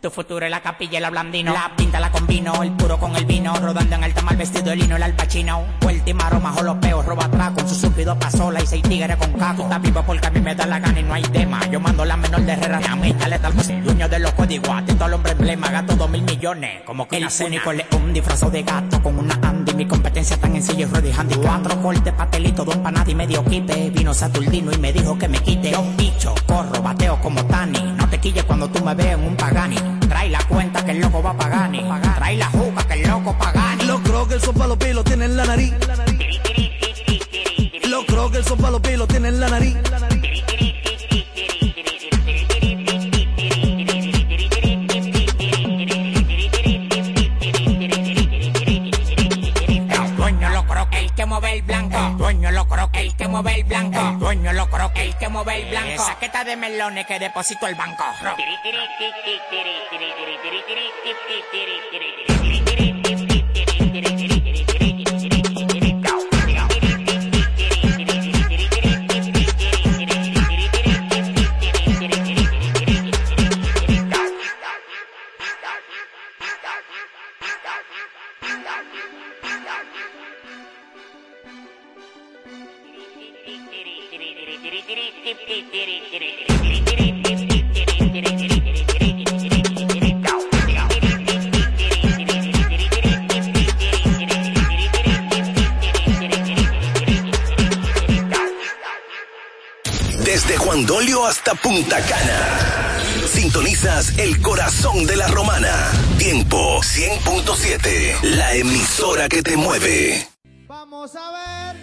Tu 0.00 0.10
futuro 0.10 0.44
es 0.44 0.50
la 0.50 0.60
capilla, 0.60 0.98
el 0.98 1.10
blandino. 1.10 1.52
La 1.52 1.72
pinta 1.76 2.00
la 2.00 2.10
combino, 2.10 2.62
el 2.62 2.72
puro 2.72 2.98
con 2.98 3.14
el 3.16 3.24
vino. 3.24 3.54
Rodando 3.54 3.96
en 3.96 4.04
alta 4.04 4.22
mal 4.22 4.36
vestido 4.36 4.70
de 4.70 4.76
lino, 4.76 4.96
el 4.96 5.02
alpachino. 5.02 5.64
Última 5.84 6.28
roma, 6.30 6.52
jolopeo, 6.52 7.02
roba 7.02 7.24
atrás 7.26 7.52
con 7.52 7.68
su 7.68 7.74
surtido 7.74 8.18
pasola 8.18 8.62
y 8.62 8.66
seis 8.66 8.82
tigres 8.82 9.16
con 9.16 9.32
caco. 9.34 9.62
Está 9.62 9.78
vivo 9.78 10.02
porque 10.06 10.26
a 10.26 10.30
mí 10.30 10.40
me 10.40 10.54
da 10.54 10.66
la 10.66 10.78
gana 10.78 11.00
y 11.00 11.02
no 11.02 11.14
hay 11.14 11.22
tema. 11.22 11.64
Yo 11.70 11.80
mando 11.80 12.04
la 12.04 12.16
menor 12.16 12.40
de 12.42 12.52
Herrera. 12.52 12.80
A 12.90 12.96
mí, 12.96 13.12
caleta 13.14 13.46
al 13.48 13.54
músico. 13.54 13.80
Dueño 13.84 14.08
de 14.08 14.18
los 14.18 14.32
códigos, 14.32 14.70
atento 14.70 15.04
al 15.04 15.14
hombre 15.14 15.32
emblema. 15.32 15.70
Gato 15.70 15.96
dos 15.96 16.10
mil 16.10 16.22
millones. 16.22 16.82
Como 16.84 17.06
que 17.06 17.18
el 17.18 17.28
único 17.46 17.72
león 17.72 18.12
disfrazado 18.12 18.50
de 18.50 18.62
gato 18.62 19.02
con 19.02 19.18
una 19.18 19.38
Andy. 19.42 19.61
Mi 19.82 19.88
competencia 19.88 20.36
tan 20.36 20.54
en 20.54 20.62
silla 20.62 20.82
y 20.82 20.84
ruedas 20.84 21.18
handy. 21.18 21.34
Cuatro 21.34 21.82
cortes, 21.82 22.12
pastelito, 22.12 22.64
dos 22.64 22.76
empanadas 22.76 23.08
y 23.08 23.16
medio 23.16 23.44
quipe. 23.44 23.90
Vino 23.90 24.14
Saturnino 24.14 24.70
y 24.70 24.78
me 24.78 24.92
dijo 24.92 25.18
que 25.18 25.26
me 25.26 25.40
quite. 25.40 25.72
Yo 25.72 25.84
bicho, 25.96 26.32
corro, 26.46 26.80
bateo 26.80 27.20
como 27.20 27.44
Tani. 27.46 27.80
No 27.96 28.08
te 28.08 28.20
quilles 28.20 28.44
cuando 28.44 28.68
tú 28.68 28.84
me 28.84 28.94
veas 28.94 29.18
en 29.18 29.26
un 29.26 29.34
pagani. 29.34 29.74
Trae 30.08 30.30
la 30.30 30.38
cuenta 30.46 30.84
que 30.84 30.92
el 30.92 31.00
loco 31.00 31.20
va 31.20 31.30
a 31.30 31.36
pagani. 31.36 31.84
Trae 32.14 32.36
la 32.36 32.46
juca 32.46 32.86
que 32.86 32.94
el 32.94 33.08
loco 33.08 33.36
pagani. 33.36 33.84
Los 33.86 34.00
croques 34.02 34.40
son 34.40 34.54
pa' 34.54 34.68
los 34.68 34.78
pies, 34.78 34.94
lo 34.94 35.02
tienen 35.02 35.30
en 35.32 35.36
la 35.36 35.46
nariz. 35.46 35.74
Los 37.90 38.04
croques 38.04 38.46
son 38.46 38.58
pa' 38.58 38.70
los 38.70 38.80
pies, 38.80 38.96
lo 38.96 39.08
tienen 39.08 39.34
en 39.34 39.40
la 39.40 39.48
nariz. 39.48 39.76
El 51.62 51.66
blanco. 51.66 51.96
El 51.96 52.18
dueño 52.18 52.50
lo 52.50 52.66
croque, 52.66 53.00
el 53.00 53.16
que 53.16 53.28
mueve 53.28 53.54
el 53.54 53.64
blanco. 53.64 54.00
El 54.00 54.18
dueño 54.18 54.52
lo 54.52 54.68
croque, 54.68 55.02
el 55.04 55.16
que 55.16 55.28
mueve 55.28 55.62
el 55.62 55.70
blanco. 55.70 56.04
Saqueta 56.04 56.44
de 56.44 56.56
melones 56.56 57.06
que 57.06 57.18
deposito 57.18 57.66
el 57.66 57.74
banco. 57.74 58.04
Desde 100.82 100.86
Juan 100.86 100.86
Dolio 100.86 101.26
hasta 101.26 101.54
Punta 101.54 102.00
Cana. 102.00 102.98
Sintonizas 103.26 104.18
el 104.18 104.40
corazón 104.40 105.06
de 105.06 105.16
la 105.16 105.28
romana. 105.28 105.92
Tiempo 106.18 106.80
100.7. 106.80 108.20
La 108.22 108.54
emisora 108.54 109.28
que 109.28 109.42
te 109.42 109.56
mueve. 109.56 110.26
Vamos 110.66 111.14
a 111.14 111.30
ver, 111.30 111.76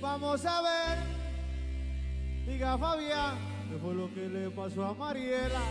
vamos 0.00 0.44
a 0.44 0.62
ver. 0.62 0.98
Diga 2.46 2.78
Fabián, 2.78 3.38
¿qué 3.70 3.78
fue 3.78 3.94
lo 3.94 4.12
que 4.14 4.28
le 4.28 4.50
pasó 4.50 4.84
a 4.86 4.94
Mariela? 4.94 5.62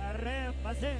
Arre, 0.00 0.52
pase. 0.62 0.96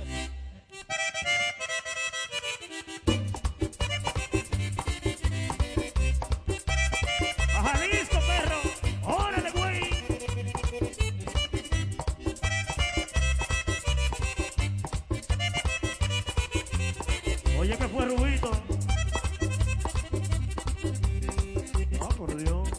Oye, 17.60 17.76
¿qué 17.76 17.88
fue, 17.88 18.06
Rubito? 18.06 18.50
Ah, 22.00 22.08
por 22.16 22.34
Dios. 22.34 22.70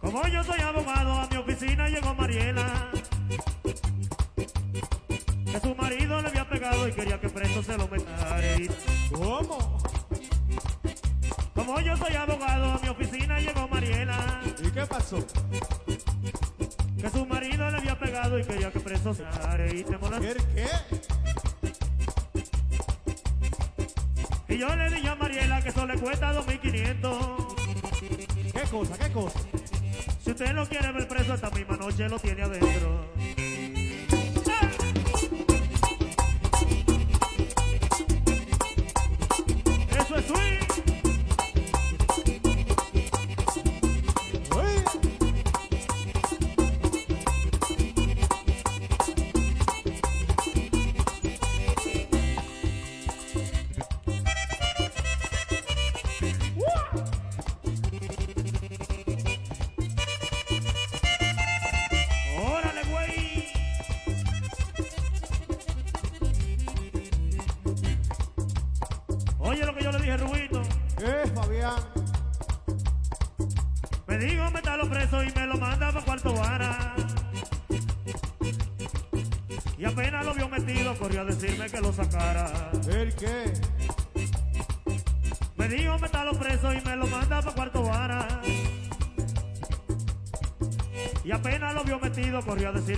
Como 0.00 0.26
yo 0.26 0.42
soy 0.42 0.60
abogado, 0.60 1.12
a 1.12 1.28
mi 1.28 1.36
oficina 1.36 1.88
llegó 1.88 2.14
Mariela. 2.16 2.90
Que 5.52 5.60
su 5.60 5.72
marido 5.76 6.20
le 6.20 6.28
había 6.28 6.48
pegado 6.48 6.88
y 6.88 6.92
quería 6.92 7.20
que 7.20 7.28
preso 7.28 7.62
se 7.62 7.78
lo 7.78 7.86
metara. 7.86 8.56
¿Cómo? 9.12 9.78
Como 11.54 11.80
yo 11.80 11.96
soy 11.96 12.16
abogado, 12.16 12.72
a 12.72 12.78
mi 12.80 12.88
oficina 12.88 13.38
llegó 13.38 13.68
Mariela. 13.68 14.42
¿Y 14.60 14.68
qué 14.72 14.84
pasó? 14.84 15.24
Que 17.00 17.08
su 17.08 17.24
marido 17.24 17.70
le 17.70 17.76
había 17.76 17.96
pegado 17.96 18.36
y 18.36 18.44
quería 18.44 18.72
que 18.72 18.80
preso 18.80 19.14
se 19.14 19.24
molestó. 19.82 20.44
¿Qué? 20.54 20.66
Y 24.54 24.58
yo 24.58 24.74
le 24.76 24.90
dije 24.90 25.08
a 25.08 25.16
Mariela 25.16 25.62
que 25.62 25.70
eso 25.70 25.86
le 25.86 25.98
cuesta 25.98 26.32
2.500. 26.32 28.52
¿Qué 28.52 28.60
cosa? 28.70 28.98
¿Qué 28.98 29.12
cosa? 29.12 29.40
Si 30.22 30.30
usted 30.30 30.52
lo 30.52 30.68
quiere 30.68 30.92
ver 30.92 31.08
preso 31.08 31.34
esta 31.34 31.50
misma 31.50 31.76
noche, 31.76 32.08
lo 32.08 32.18
tiene 32.18 32.42
adentro. 32.42 33.13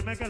Dime 0.07 0.17
que 0.17 0.29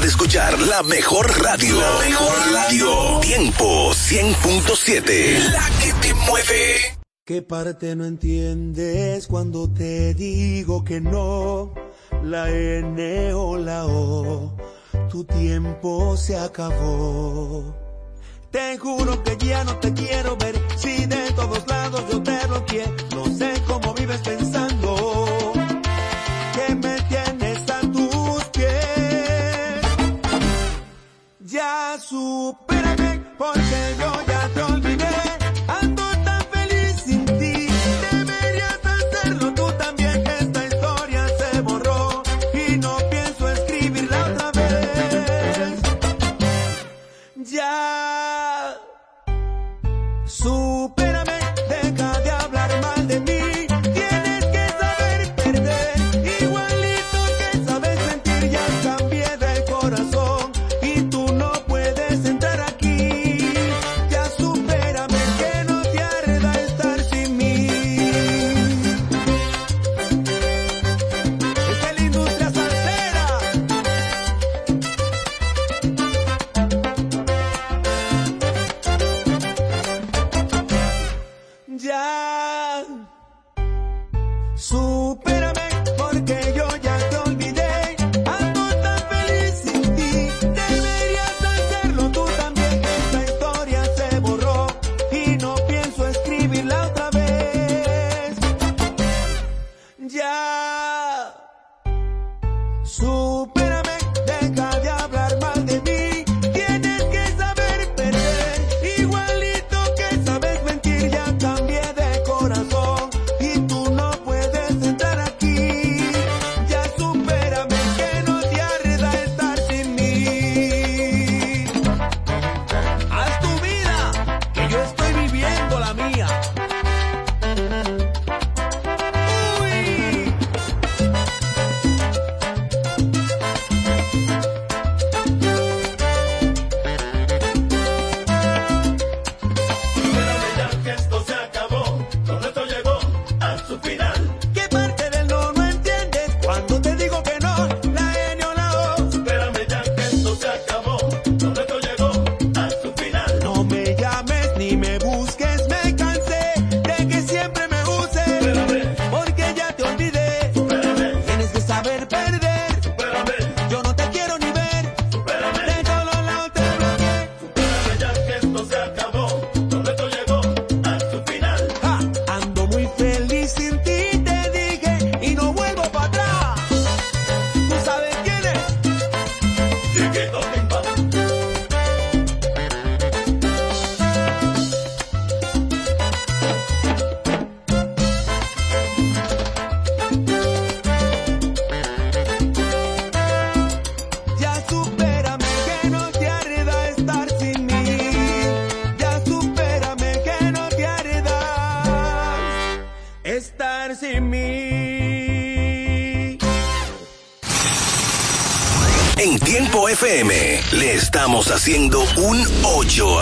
de 0.00 0.08
escuchar 0.08 0.58
la 0.60 0.82
mejor 0.82 1.26
radio. 1.42 1.80
La 1.80 1.98
mejor 2.04 2.52
radio. 2.52 3.20
Tiempo 3.20 3.92
100.7. 3.92 5.50
La 5.50 5.70
que 5.82 5.92
te 6.00 6.14
mueve. 6.14 6.98
¿Qué 7.24 7.42
parte 7.42 7.96
no 7.96 8.04
entiendes 8.04 9.26
cuando 9.26 9.72
te 9.72 10.12
digo 10.14 10.84
que 10.84 11.00
no? 11.00 11.72
La 12.22 12.50
N 12.50 13.32
o 13.34 13.56
la 13.56 13.86
O. 13.86 14.56
Tu 15.08 15.24
tiempo 15.24 16.16
se 16.16 16.36
acabó. 16.36 17.74
Te 18.50 18.76
juro 18.78 19.22
que 19.22 19.36
ya 19.38 19.64
no 19.64 19.78
te 19.78 19.92
quiero 19.92 20.36
ver 20.36 20.65